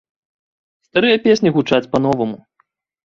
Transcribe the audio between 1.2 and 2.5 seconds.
песні гучаць па-новаму.